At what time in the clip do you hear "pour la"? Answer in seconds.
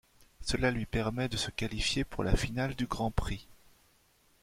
2.03-2.35